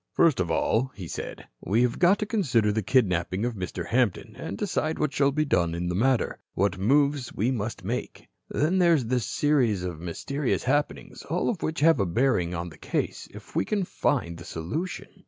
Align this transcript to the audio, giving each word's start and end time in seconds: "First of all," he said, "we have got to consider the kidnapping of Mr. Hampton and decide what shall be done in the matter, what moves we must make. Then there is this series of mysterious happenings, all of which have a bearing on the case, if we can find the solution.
"First 0.13 0.39
of 0.39 0.49
all," 0.49 0.91
he 0.95 1.07
said, 1.07 1.45
"we 1.61 1.83
have 1.83 1.99
got 1.99 2.17
to 2.17 2.25
consider 2.25 2.71
the 2.71 2.81
kidnapping 2.81 3.45
of 3.45 3.53
Mr. 3.53 3.85
Hampton 3.89 4.35
and 4.35 4.57
decide 4.57 4.97
what 4.97 5.13
shall 5.13 5.31
be 5.31 5.45
done 5.45 5.75
in 5.75 5.89
the 5.89 5.93
matter, 5.93 6.39
what 6.55 6.79
moves 6.79 7.31
we 7.35 7.51
must 7.51 7.83
make. 7.85 8.27
Then 8.49 8.79
there 8.79 8.95
is 8.95 9.05
this 9.05 9.27
series 9.27 9.83
of 9.83 9.99
mysterious 9.99 10.63
happenings, 10.63 11.21
all 11.29 11.49
of 11.51 11.61
which 11.61 11.81
have 11.81 11.99
a 11.99 12.07
bearing 12.07 12.55
on 12.55 12.69
the 12.69 12.79
case, 12.79 13.27
if 13.31 13.55
we 13.55 13.63
can 13.63 13.83
find 13.83 14.39
the 14.39 14.43
solution. 14.43 15.05